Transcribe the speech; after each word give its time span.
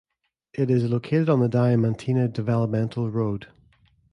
It 0.55 0.71
is 0.71 0.85
located 0.89 1.29
on 1.29 1.41
the 1.41 1.47
Diamantina 1.47 2.33
Developmental 2.33 3.11
Road. 3.11 3.49